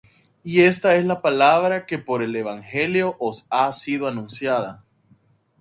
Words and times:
Y 0.43 0.61
esta 0.61 0.95
es 0.95 1.05
la 1.05 1.21
palabra 1.21 1.85
que 1.85 1.99
por 1.99 2.23
el 2.23 2.35
evangelio 2.35 3.15
os 3.19 3.45
ha 3.51 3.71
sido 3.71 4.07
anunciada. 4.07 4.83